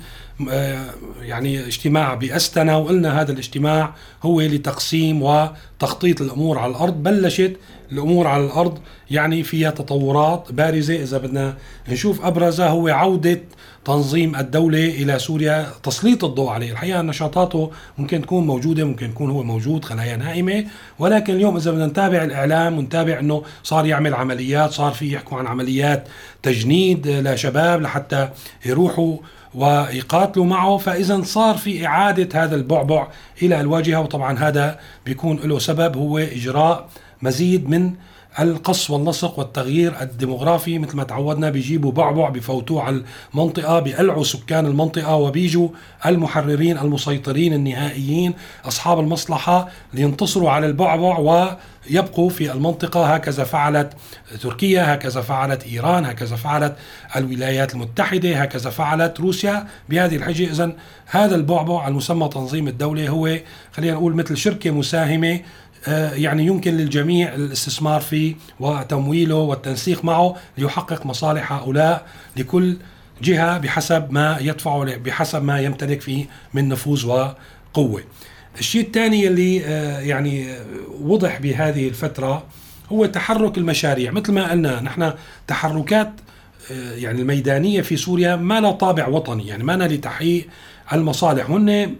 يعني 1.22 1.66
اجتماع 1.66 2.14
بأستنا 2.14 2.76
وقلنا 2.76 3.20
هذا 3.20 3.32
الاجتماع 3.32 3.94
هو 4.22 4.40
لتقسيم 4.40 5.22
وتخطيط 5.22 6.20
الأمور 6.20 6.58
على 6.58 6.70
الأرض. 6.70 7.02
بلشت 7.02 7.56
الأمور 7.92 8.26
على 8.26 8.44
الأرض 8.44 8.78
يعني 9.10 9.42
فيها 9.42 9.70
تطورات 9.70 10.52
بارزة 10.52 11.02
إذا 11.02 11.18
بدنا 11.18 11.56
نشوف 11.88 12.26
أبرزها. 12.26 12.68
هو 12.68 12.88
عودة 12.88 13.40
تنظيم 13.84 14.36
الدولة 14.36 14.88
إلى 14.88 15.18
سوريا 15.18 15.66
تسليط 15.82 16.24
الضوء 16.24 16.48
عليه. 16.48 16.72
الحقيقة 16.72 17.02
نشاطاته 17.02 17.70
ممكن 17.98 18.22
تكون 18.22 18.46
موجودة 18.46 18.84
ممكن 18.84 19.06
يكون 19.06 19.30
هو 19.30 19.42
موجود 19.42 19.84
خلايا 19.84 20.16
نائمة. 20.16 20.64
ولكن 20.98 21.34
اليوم 21.34 21.56
إذا 21.56 21.70
بدنا 21.70 21.86
نتابع 21.86 22.24
الإعلام 22.24 22.78
ونتابع 22.78 23.18
أنه 23.18 23.42
صار 23.62 23.86
يعمل 23.86 24.14
عمليات 24.14 24.72
صار 24.72 24.92
في 24.92 25.12
يحكوا 25.12 25.38
عن 25.38 25.46
عمليات 25.46 26.08
تجنيد 26.42 27.08
لشباب 27.08 27.82
لحتى 27.82 28.28
يروحوا 28.66 29.16
ويقاتلوا 29.54 30.44
معه 30.44 30.76
فإذا 30.76 31.22
صار 31.22 31.56
في 31.56 31.86
إعادة 31.86 32.44
هذا 32.44 32.56
البعبع 32.56 33.08
إلى 33.42 33.60
الواجهة. 33.60 34.00
وطبعا 34.00 34.38
هذا 34.38 34.78
بيكون 35.06 35.36
له 35.36 35.58
سبب 35.58 35.96
هو 35.96 36.18
إجراء 36.18 36.88
مزيد 37.22 37.68
من 37.68 37.94
القص 38.40 38.90
واللصق 38.90 39.38
والتغيير 39.38 40.00
الديموغرافي 40.00 40.78
مثل 40.78 40.96
ما 40.96 41.04
تعودنا 41.04 41.50
بيجيبوا 41.50 41.92
بعبع 41.92 42.28
بفوتوه 42.28 42.82
على 42.82 43.02
المنطقة 43.34 43.80
بيقلعوا 43.80 44.24
سكان 44.24 44.66
المنطقة 44.66 45.16
وبيجوا 45.16 45.68
المحررين 46.06 46.78
المسيطرين 46.78 47.52
النهائيين 47.52 48.34
أصحاب 48.64 49.00
المصلحة 49.00 49.68
لينتصروا 49.94 50.50
على 50.50 50.66
البعبع 50.66 51.18
ويبقوا 51.18 52.30
في 52.30 52.52
المنطقة. 52.52 53.14
هكذا 53.14 53.44
فعلت 53.44 53.92
تركيا 54.42 54.94
هكذا 54.94 55.20
فعلت 55.20 55.64
إيران 55.64 56.04
هكذا 56.04 56.36
فعلت 56.36 56.76
الولايات 57.16 57.74
المتحدة 57.74 58.42
هكذا 58.42 58.70
فعلت 58.70 59.20
روسيا 59.20 59.66
بهذه 59.88 60.16
الحجة. 60.16 60.50
إذا 60.50 60.72
هذا 61.06 61.34
البعبع 61.34 61.88
المسمى 61.88 62.28
تنظيم 62.28 62.68
الدولة 62.68 63.08
هو 63.08 63.38
خلينا 63.72 63.94
نقول 63.94 64.14
مثل 64.14 64.36
شركة 64.36 64.70
مساهمة 64.70 65.40
يعني 66.14 66.46
يمكن 66.46 66.76
للجميع 66.76 67.34
الاستثمار 67.34 68.00
فيه 68.00 68.34
وتمويله 68.60 69.34
والتنسيق 69.34 70.04
معه 70.04 70.36
ليحقق 70.58 71.06
مصالح 71.06 71.52
هؤلاء 71.52 72.06
لكل 72.36 72.76
جهة 73.22 73.58
بحسب 73.58 74.12
ما 74.12 74.38
يدفع 74.40 74.84
بحسب 74.84 75.42
ما 75.42 75.60
يمتلك 75.60 76.00
فيه 76.00 76.26
من 76.54 76.68
نفوذ 76.68 77.06
وقوة. 77.06 78.02
الشيء 78.58 78.86
الثاني 78.86 79.28
اللي 79.28 79.64
آه، 79.64 80.00
يعني 80.00 80.54
وضح 81.00 81.38
بهذه 81.38 81.88
الفترة 81.88 82.46
هو 82.92 83.06
تحرك 83.06 83.58
المشاريع. 83.58 84.10
مثل 84.10 84.32
ما 84.32 84.50
قلنا 84.50 84.80
نحن 84.80 85.12
تحركات 85.46 86.12
آه، 86.70 86.94
يعني 86.94 87.20
الميدانية 87.20 87.80
في 87.80 87.96
سوريا 87.96 88.36
ما 88.36 88.60
لها 88.60 88.72
طابع 88.72 89.08
وطني 89.08 89.46
يعني 89.46 89.64
ما 89.64 89.72
لتحقيق 89.72 90.48
المصالح. 90.92 91.50
هن 91.50 91.96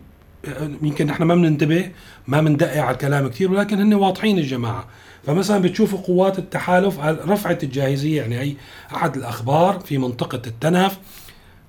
يمكن 0.83 1.07
نحن 1.07 1.23
ما 1.23 1.35
بننتبه 1.35 1.91
ما 2.27 2.41
بندقق 2.41 2.83
على 2.83 2.95
الكلام 2.95 3.29
كثير 3.29 3.53
ولكن 3.53 3.81
هن 3.81 3.95
واضحين 3.95 4.39
الجماعة. 4.39 4.87
فمثلا 5.27 5.59
بتشوفوا 5.63 5.99
قوات 5.99 6.39
التحالف 6.39 6.99
رفعت 7.01 7.65
الجاهزية 7.65 8.21
يعني 8.21 8.39
هي 8.39 8.55
أحد 8.95 9.17
الأخبار 9.17 9.81
في 9.81 9.99
منطقة 9.99 10.43
التنف 10.47 10.99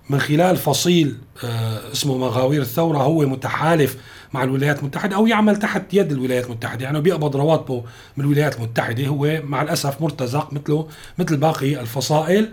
من 0.09 0.19
خلال 0.19 0.57
فصيل 0.57 1.17
آه، 1.43 1.91
اسمه 1.91 2.17
مغاوير 2.17 2.61
الثورة 2.61 2.97
هو 2.97 3.25
متحالف 3.25 3.97
مع 4.33 4.43
الولايات 4.43 4.79
المتحدة 4.79 5.15
أو 5.15 5.27
يعمل 5.27 5.55
تحت 5.55 5.93
يد 5.93 6.11
الولايات 6.11 6.45
المتحدة. 6.45 6.83
يعني 6.83 7.01
بيقبض 7.01 7.35
رواتبه 7.35 7.83
من 8.17 8.25
الولايات 8.25 8.55
المتحدة 8.57 9.07
هو 9.07 9.41
مع 9.43 9.61
الأسف 9.61 10.01
مرتزق 10.01 10.53
مثله 10.53 10.87
مثل 11.17 11.37
باقي 11.37 11.79
الفصائل. 11.79 12.49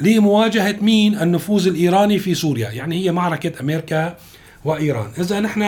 لمواجهة 0.00 0.76
مين؟ 0.80 1.18
النفوذ 1.18 1.66
الإيراني 1.66 2.18
في 2.18 2.34
سوريا. 2.34 2.70
يعني 2.70 3.04
هي 3.04 3.12
معركة 3.12 3.60
أمريكا 3.60 4.16
وإيران. 4.64 5.10
إذا 5.18 5.40
نحن 5.40 5.60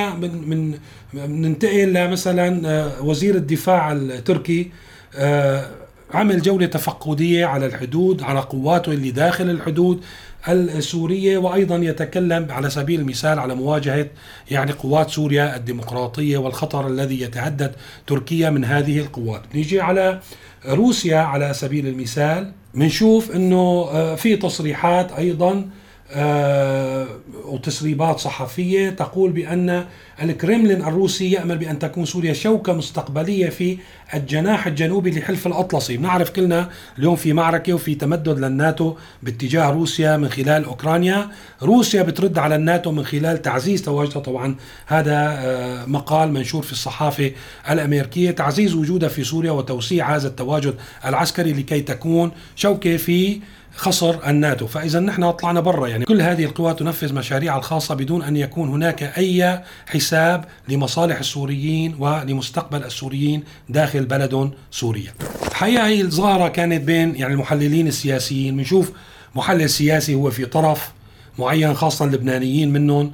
من 0.46 0.78
ننتقل 1.14 1.92
لمثلا 1.92 2.68
آه، 2.68 3.02
وزير 3.02 3.34
الدفاع 3.34 3.92
التركي 3.92 4.70
آه، 5.16 5.66
عمل 6.14 6.42
جولة 6.42 6.66
تفقدية 6.66 7.46
على 7.46 7.66
الحدود 7.66 8.22
على 8.22 8.40
قواته 8.40 8.92
اللي 8.92 9.10
داخل 9.10 9.50
الحدود 9.50 10.04
السورية 10.48 11.38
وأيضا 11.38 11.76
يتكلم 11.76 12.46
على 12.50 12.70
سبيل 12.70 13.00
المثال 13.00 13.38
على 13.38 13.54
مواجهة 13.54 14.06
يعني 14.50 14.72
قوات 14.72 15.10
سوريا 15.10 15.56
الديمقراطية 15.56 16.38
والخطر 16.38 16.86
الذي 16.86 17.20
يتهدد 17.20 17.72
تركيا 18.06 18.50
من 18.50 18.64
هذه 18.64 18.98
القوات. 18.98 19.42
نيجي 19.54 19.80
على 19.80 20.20
روسيا 20.66 21.18
على 21.18 21.54
سبيل 21.54 21.86
المثال 21.86 22.52
بنشوف 22.74 23.30
إنه 23.30 23.88
آه، 23.92 24.14
في 24.14 24.36
تصريحات 24.36 25.12
أيضا 25.12 25.68
آه، 26.12 27.06
وتسريبات 27.44 28.18
صحفية 28.18 28.90
تقول 28.90 29.32
بأن 29.32 29.84
الكرملين 30.22 30.82
الروسي 30.82 31.30
يأمل 31.30 31.58
بأن 31.58 31.78
تكون 31.78 32.04
سوريا 32.04 32.32
شوكة 32.32 32.72
مستقبلية 32.72 33.48
في 33.48 33.78
الجناح 34.14 34.66
الجنوبي 34.66 35.10
لحلف 35.10 35.46
الأطلسي. 35.46 35.96
بنعرف 35.96 36.30
كلنا 36.30 36.68
اليوم 36.98 37.16
في 37.16 37.32
معركة 37.32 37.72
وفي 37.72 37.94
تمدد 37.94 38.38
للناتو 38.38 38.94
باتجاه 39.22 39.70
روسيا 39.70 40.16
من 40.16 40.28
خلال 40.28 40.64
أوكرانيا. 40.64 41.28
روسيا 41.62 42.02
بترد 42.02 42.38
على 42.38 42.54
الناتو 42.54 42.92
من 42.92 43.04
خلال 43.04 43.42
تعزيز 43.42 43.82
تواجدها 43.82 44.22
طبعا 44.22 44.56
هذا 44.86 45.38
آه، 45.38 45.84
مقال 45.86 46.32
منشور 46.32 46.62
في 46.62 46.72
الصحافة 46.72 47.32
الأمريكية. 47.70 48.30
تعزيز 48.30 48.74
وجودها 48.74 49.08
في 49.08 49.24
سوريا 49.24 49.50
وتوسيع 49.50 50.16
هذا 50.16 50.28
التواجد 50.28 50.74
العسكري 51.04 51.52
لكي 51.52 51.80
تكون 51.80 52.30
شوكة 52.56 52.96
في 52.96 53.40
خصر 53.76 54.28
الناتو. 54.28 54.66
فإذا 54.66 55.00
نحن 55.00 55.30
طلعنا 55.30 55.60
برا 55.60 55.88
يعني 55.88 56.04
كل 56.04 56.20
هذه 56.20 56.44
القوى 56.44 56.74
تنفذ 56.74 57.14
مشاريعها 57.14 57.58
الخاصة 57.58 57.94
بدون 57.94 58.22
أن 58.22 58.36
يكون 58.36 58.68
هناك 58.68 59.02
أي 59.02 59.60
حساب 59.86 60.44
لمصالح 60.68 61.18
السوريين 61.18 61.96
ولمستقبل 61.98 62.84
السوريين 62.84 63.42
داخل 63.68 64.04
بلد 64.04 64.50
سوريا. 64.70 65.12
الحقيقة 65.46 65.86
هي 65.86 66.00
الظاهره 66.00 66.48
كانت 66.48 66.82
بين 66.82 67.16
يعني 67.16 67.34
المحللين 67.34 67.86
السياسيين. 67.86 68.56
بنشوف 68.56 68.92
محلل 69.34 69.70
سياسي 69.70 70.14
هو 70.14 70.30
في 70.30 70.46
طرف 70.46 70.92
معين 71.38 71.74
خاصة 71.74 72.04
اللبنانيين 72.04 72.72
منهم. 72.72 73.12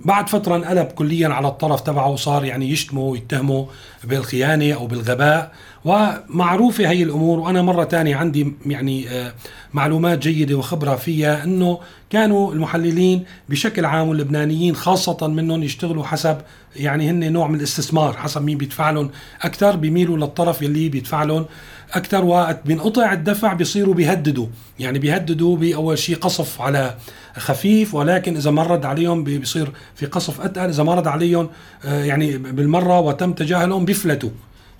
بعد 0.00 0.28
فترة 0.28 0.56
انقلب 0.56 0.86
كليا 0.86 1.28
على 1.28 1.48
الطرف 1.48 1.80
تبعه 1.80 2.08
وصار 2.08 2.44
يعني 2.44 2.70
يشتموا 2.70 3.12
ويتهموا 3.12 3.66
بالخيانة 4.04 4.72
أو 4.74 4.86
بالغباء. 4.86 5.52
ومعروفة 5.84 6.90
هي 6.90 7.02
الأمور 7.02 7.38
وأنا 7.38 7.62
مرة 7.62 7.84
تانية 7.84 8.16
عندي 8.16 8.52
يعني 8.66 9.08
آه، 9.08 9.32
معلومات 9.74 10.18
جيدة 10.18 10.54
وخبرة 10.54 10.96
فيها 10.96 11.44
أنه 11.44 11.78
كانوا 12.10 12.52
المحللين 12.52 13.24
بشكل 13.48 13.84
عام 13.84 14.08
واللبنانيين 14.08 14.76
خاصة 14.76 15.26
منهم 15.26 15.62
يشتغلوا 15.62 16.04
حسب 16.04 16.38
يعني 16.76 17.10
هن 17.10 17.32
نوع 17.32 17.48
من 17.48 17.54
الاستثمار 17.54 18.16
حسب 18.16 18.42
مين 18.42 18.58
بيدفع 18.58 18.90
لهم 18.90 19.10
أكثر 19.42 19.76
بيميلوا 19.76 20.16
للطرف 20.16 20.62
اللي 20.62 20.88
بيدفع 20.88 21.22
لهم 21.22 21.46
أكثر 21.92 22.24
وقت 22.24 22.66
بينقطع 22.66 23.12
الدفع 23.12 23.52
بيصيروا 23.52 23.94
بيهددوا 23.94 24.46
يعني 24.78 24.98
بيهددوا 24.98 25.56
بأول 25.56 25.98
شيء 25.98 26.16
قصف 26.16 26.60
على 26.60 26.94
خفيف 27.36 27.94
ولكن 27.94 28.36
إذا 28.36 28.50
ما 28.50 28.62
رد 28.62 28.84
عليهم 28.84 29.24
بيصير 29.24 29.72
في 29.94 30.06
قصف 30.06 30.40
أتقل 30.40 30.68
إذا 30.68 30.82
ما 30.82 30.94
رد 30.94 31.06
عليهم 31.06 31.48
آه، 31.84 32.04
يعني 32.04 32.38
بالمرة 32.38 33.00
وتم 33.00 33.32
تجاهلهم 33.32 33.84
بيفلتوا. 33.84 34.30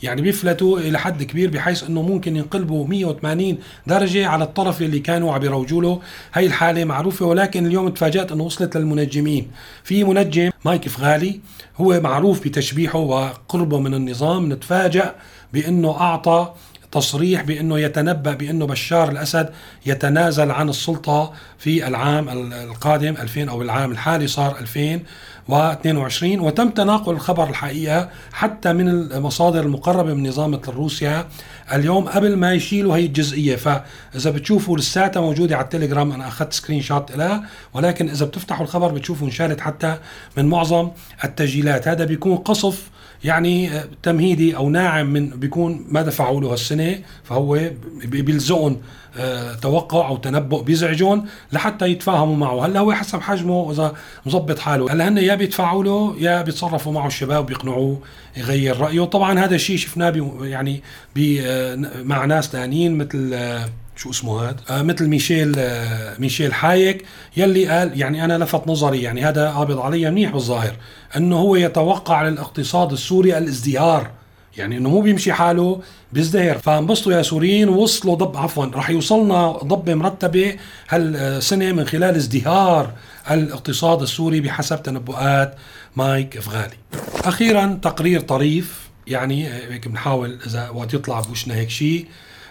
يعني 0.03 0.23
بيفلتوا 0.23 0.79
إلى 0.79 0.99
حد 0.99 1.23
كبير 1.23 1.51
بحيث 1.51 1.85
إنه 1.85 2.03
ممكن 2.03 2.37
ينقلبوا 2.37 2.87
180 2.87 3.59
درجة 3.87 4.27
على 4.27 4.45
الطرف 4.45 4.83
اللي 4.83 4.99
كانوا 4.99 5.35
عم 5.35 5.45
يروجوا 5.45 5.83
له. 5.83 6.01
هي 6.35 6.47
الحالة 6.47 6.85
معروفة 6.85 7.27
ولكن 7.27 7.67
اليوم 7.67 7.89
تفاجأت 7.89 8.33
إنه 8.33 8.45
وصلت 8.45 8.77
للمنجمين. 8.77 9.51
في 9.85 10.05
منجم 10.05 10.51
مايك 10.65 10.89
فغالي 10.89 11.41
هو 11.77 12.01
معروف 12.01 12.45
بتشبيحه 12.45 12.99
وقربه 12.99 13.79
من 13.79 13.95
النظام 13.95 14.53
نتفاجأ 14.53 15.15
بإنه 15.53 16.01
أعطى 16.01 16.53
تصريح 16.97 17.43
بأنه 17.43 17.79
يتنبأ 17.79 18.33
بأنه 18.33 18.67
بشار 18.67 19.11
الأسد 19.11 19.49
يتنازل 19.87 20.51
عن 20.51 20.69
السلطة 20.69 21.33
في 21.59 21.87
العام 21.87 22.29
القادم 22.53 23.15
2000 23.21 23.51
أو 23.51 23.63
العام 23.63 23.91
الحالي 23.91 24.27
صار 24.27 24.59
2022 24.59 26.41
وتم 26.41 26.71
تناقل 26.71 27.13
الخبر 27.13 27.51
الحقيقة 27.51 28.09
حتى 28.33 28.73
من 28.73 28.89
المصادر 28.89 29.63
المقربة 29.63 30.15
من 30.15 30.29
نظام 30.29 30.61
روسيا. 30.69 31.29
اليوم 31.73 32.09
قبل 32.09 32.37
ما 32.37 32.53
يشيلوا 32.53 32.97
هي 32.97 33.07
الجزئية. 33.07 33.57
فإذا 33.57 34.31
بتشوفوا 34.31 34.79
لساتها 34.79 35.21
موجودة 35.21 35.57
على 35.57 35.65
التليجرام 35.65 36.13
أنا 36.13 36.29
أخذت 36.29 36.53
screenshot 36.53 37.13
لها 37.13 37.45
ولكن 37.75 38.09
إذا 38.09 38.27
بتفتحوا 38.27 38.65
الخبر 38.65 38.89
بتشوفوا 38.89 39.27
انشالت 39.27 39.61
حتى 39.61 39.99
من 40.37 40.47
معظم 40.47 40.91
التسجيلات. 41.25 41.89
هذا 41.89 42.05
بيكون 42.05 42.37
قصف 42.37 42.91
يعني 43.25 43.71
تمهيدي 44.03 44.57
أو 44.57 44.71
ناعم 44.71 45.13
من 45.13 45.31
بيكون 45.31 45.87
ما 45.89 46.03
دفعوا 46.03 46.41
له 46.41 46.53
هالسنة 46.53 46.99
فهو 47.25 47.71
بيلزقهم 48.05 48.81
آه، 49.19 49.55
توقع 49.55 50.09
أو 50.09 50.17
تنبؤ 50.17 50.63
بيزعجون 50.63 51.29
لحتى 51.53 51.87
يتفاهموا 51.87 52.37
معه. 52.37 52.67
هلا 52.67 52.81
هو 52.81 52.93
حسب 52.93 53.21
حجمه 53.21 53.73
اذا 53.73 53.95
مظبط 54.27 54.59
حاله. 54.59 54.93
هلا 54.93 55.09
هن 55.09 55.19
يا 55.19 55.35
بيدفعوا 55.35 55.85
له 55.85 56.17
يا 56.19 56.43
بيتصرفوا 56.43 56.93
معه 56.93 57.07
الشباب 57.07 57.47
بيقنعوه 57.47 58.01
يغير 58.37 58.81
رأيه. 58.81 59.05
طبعا 59.05 59.39
هذا 59.39 59.55
الشيء 59.55 59.77
شفناه 59.77 60.11
يعني 60.43 60.83
آه، 61.19 62.03
مع 62.03 62.25
ناس 62.25 62.49
ثانيين 62.49 62.99
مثل 62.99 63.31
آه، 63.35 63.69
شو 63.97 64.11
اسمه 64.11 64.43
هذا 64.43 64.57
آه 64.71 64.83
مثل 64.83 65.09
ميشيل 65.09 65.55
آه 65.59 66.19
ميشيل 66.19 66.55
حايك 66.55 67.05
يلي 67.37 67.67
قال 67.67 68.01
يعني 68.01 68.25
أنا 68.25 68.45
لفت 68.45 68.69
نظري 68.69 69.03
يعني 69.03 69.25
هذا 69.25 69.51
قابض 69.51 69.79
علي 69.79 70.11
منيح 70.11 70.33
بالظاهر 70.33 70.77
أنه 71.17 71.37
هو 71.37 71.57
يتوقع 71.57 72.29
للاقتصاد 72.29 72.93
السوري 72.93 73.39
الازدهار 73.39 74.11
يعني 74.57 74.77
أنه 74.77 74.91
مو 74.91 75.01
بيمشي 75.01 75.33
حاله 75.33 75.81
بيزدهر 76.13 76.59
فانبسطوا 76.59 77.13
يا 77.13 77.23
سوريين 77.23 77.69
وصلوا 77.69 78.15
ضب 78.15 78.37
عفوا 78.37 78.65
رح 78.65 78.91
يوصلنا 78.91 79.51
ضبة 79.51 79.95
مرتبة 79.95 80.57
هالسنة 80.89 81.73
من 81.73 81.85
خلال 81.85 82.17
ازدهار 82.17 82.93
الاقتصاد 83.31 84.03
السوري 84.03 84.41
بحسب 84.41 84.83
تنبؤات 84.83 85.55
مايك 85.97 86.39
فغالي 86.39 86.77
أخيرا 87.25 87.79
تقرير 87.83 88.21
طريف 88.21 88.89
يعني 89.07 89.49
هيك 89.49 89.89
بنحاول 89.89 90.39
إذا 90.47 90.69
وقت 90.69 90.95
يطلع 90.95 91.21
بوشنا 91.21 91.55
هيك 91.55 91.71
شيء 91.71 92.07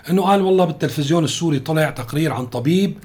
إنه 0.09 0.21
قال 0.21 0.41
والله 0.41 0.65
بالتلفزيون 0.65 1.23
السوري 1.23 1.59
طلع 1.59 1.89
تقرير 1.89 2.33
عن 2.33 2.45
طبيب 2.45 2.97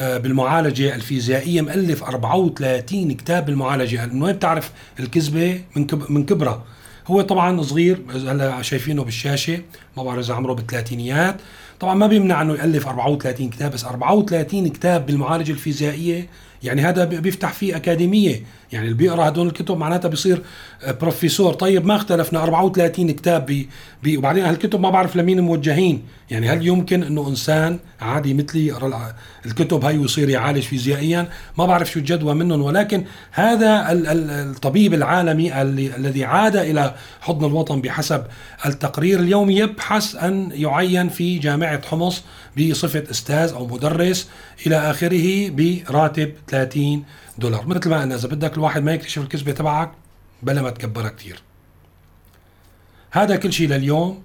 آه، 0.00 0.18
بالمعالجة 0.18 0.94
الفيزيائية 0.94 1.60
مؤلف 1.60 2.04
34 2.04 3.12
كتاب 3.12 3.46
بالمعالجة. 3.46 4.06
من 4.06 4.22
وين 4.22 4.36
بتعرف 4.36 4.70
الكذبة؟ 5.00 5.60
من 5.76 5.86
من 6.08 6.26
كبرها. 6.26 6.64
هو 7.06 7.20
طبعا 7.22 7.62
صغير 7.62 8.02
هلا 8.10 8.62
شايفينه 8.62 9.04
بالشاشة 9.04 9.60
ما 9.96 10.02
بعرف 10.02 10.24
إذا 10.24 10.34
عمره 10.34 10.52
بالثلاثينيات. 10.52 11.36
طبعا 11.80 11.94
ما 11.94 12.06
بيمنع 12.06 12.42
إنه 12.42 12.54
يالف 12.54 12.86
34 12.86 13.50
كتاب 13.50 13.70
بس 13.70 13.84
34 13.84 14.68
كتاب 14.68 15.06
بالمعالجة 15.06 15.52
الفيزيائية 15.52 16.26
يعني 16.62 16.82
هذا 16.82 17.04
بيفتح 17.04 17.52
فيه 17.52 17.76
أكاديمية. 17.76 18.42
يعني 18.72 18.84
اللي 18.86 18.96
بيقرا 18.96 19.28
هدول 19.28 19.46
الكتب 19.46 19.76
معناتها 19.76 20.08
بيصير 20.08 20.42
بروفيسور 21.00 21.54
طيب 21.54 21.86
ما 21.86 21.96
اختلفنا 21.96 22.42
34 22.42 23.10
كتاب 23.10 23.46
بي 23.46 23.68
بي 24.02 24.16
وبعدين 24.16 24.44
هالكتب 24.44 24.80
ما 24.80 24.90
بعرف 24.90 25.16
لمين 25.16 25.40
موجهين. 25.40 26.02
يعني 26.30 26.48
هل 26.48 26.66
يمكن 26.66 27.02
إنه 27.02 27.28
إنسان 27.28 27.78
عادي 28.00 28.34
مثلي 28.34 28.66
يقرأ 28.66 29.14
الكتب 29.46 29.84
هاي 29.84 29.98
ويصير 29.98 30.28
يعالج 30.28 30.62
فيزيائيا؟ 30.62 31.28
ما 31.58 31.66
بعرف 31.66 31.90
شو 31.90 31.98
الجدوى 31.98 32.34
منهم. 32.34 32.62
ولكن 32.62 33.04
هذا 33.32 33.86
الطبيب 33.90 34.94
العالمي 34.94 35.62
الذي 35.62 36.24
عاد 36.24 36.56
إلى 36.56 36.94
حضن 37.20 37.46
الوطن 37.46 37.80
بحسب 37.80 38.22
التقرير 38.66 39.20
اليومي 39.20 39.56
يبحث 39.56 40.16
أن 40.16 40.50
يعين 40.54 41.08
في 41.08 41.38
جامعة 41.38 41.86
حمص 41.86 42.22
بصفة 42.58 43.04
أستاذ 43.10 43.52
أو 43.52 43.66
مدرس 43.66 44.28
إلى 44.66 44.76
آخره 44.76 45.50
براتب 45.50 46.32
30 46.48 47.04
دولار. 47.38 47.66
مثل 47.66 47.90
ما 47.90 48.00
قلنا 48.00 48.14
إذا 48.14 48.28
بدك 48.28 48.54
الواحد 48.54 48.82
ما 48.82 48.92
يكتشف 48.92 49.22
الكذبة 49.22 49.52
تبعك 49.52 49.90
بلا 50.42 50.62
ما 50.62 50.70
تكبرها 50.70 51.08
كثير 51.08 51.42
هذا 53.10 53.36
كل 53.36 53.52
شيء 53.52 53.68
لليوم. 53.68 54.22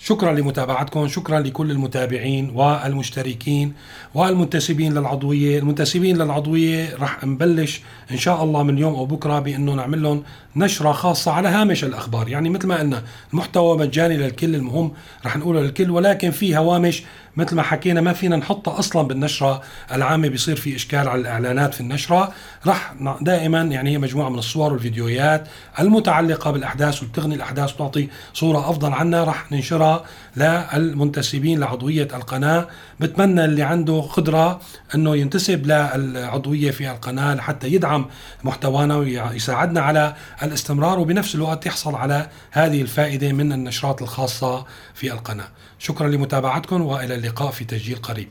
شكرا 0.00 0.32
لمتابعتكم 0.32 1.08
شكرا 1.08 1.40
لكل 1.40 1.70
المتابعين 1.70 2.50
والمشتركين 2.50 3.72
والمنتسبين 4.14 4.94
للعضوية. 4.94 5.58
المنتسبين 5.58 6.16
للعضوية 6.16 6.96
رح 6.96 7.24
نبلش 7.24 7.80
إن 8.10 8.16
شاء 8.16 8.44
الله 8.44 8.62
من 8.62 8.74
اليوم 8.74 8.94
أو 8.94 9.06
بكرة 9.06 9.38
بأنه 9.38 9.74
نعمل 9.74 10.02
لهم 10.02 10.22
نشرة 10.56 10.92
خاصة 10.92 11.32
على 11.32 11.48
هامش 11.48 11.84
الأخبار. 11.84 12.28
يعني 12.28 12.50
مثل 12.50 12.66
ما 12.66 12.78
قلنا 12.78 13.02
المحتوى 13.32 13.78
مجاني 13.78 14.16
للكل 14.16 14.54
المهم 14.54 14.92
رح 15.26 15.36
نقوله 15.36 15.60
للكل 15.60 15.90
ولكن 15.90 16.30
في 16.30 16.56
هوامش 16.56 17.02
مثل 17.38 17.56
ما 17.56 17.62
حكينا 17.62 18.00
ما 18.00 18.12
فينا 18.12 18.36
نحطها 18.36 18.78
أصلا 18.78 19.08
بالنشرة 19.08 19.62
العامة 19.92 20.28
بيصير 20.28 20.56
في 20.56 20.76
إشكال 20.76 21.08
على 21.08 21.20
الإعلانات 21.20 21.74
في 21.74 21.80
النشرة. 21.80 22.32
راح 22.66 22.94
دائما 23.20 23.62
يعني 23.62 23.90
هي 23.90 23.98
مجموعة 23.98 24.28
من 24.28 24.38
الصور 24.38 24.72
والفيديوهات 24.72 25.48
المتعلقة 25.78 26.50
بالأحداث 26.50 27.02
وبتغني 27.02 27.34
الأحداث 27.34 27.74
وتعطي 27.74 28.08
صورة 28.34 28.70
أفضل 28.70 28.92
عنا 28.92 29.24
راح 29.24 29.52
ننشرها 29.52 30.04
للمنتسبين 30.36 31.60
لعضوية 31.60 32.08
القناة. 32.14 32.68
بتمنى 33.00 33.44
اللي 33.44 33.62
عنده 33.62 34.00
قدرة 34.00 34.60
إنه 34.94 35.16
ينتسب 35.16 35.66
للعضوية 35.66 36.70
في 36.70 36.90
القناة 36.90 37.34
لحتى 37.34 37.68
يدعم 37.72 38.06
محتوانا 38.44 38.96
ويساعدنا 38.96 39.80
على 39.80 40.14
الاستمرار 40.42 40.98
وبنفس 40.98 41.34
الوقت 41.34 41.66
يحصل 41.66 41.94
على 41.94 42.28
هذه 42.50 42.82
الفائدة 42.82 43.32
من 43.32 43.52
النشرات 43.52 44.02
الخاصة 44.02 44.66
في 44.94 45.12
القناة. 45.12 45.48
شكرا 45.78 46.08
لمتابعتكم 46.08 46.82
وإلى 46.82 47.14
اللقاء 47.14 47.50
في 47.50 47.64
تسجيل 47.64 47.96
قريب. 47.96 48.28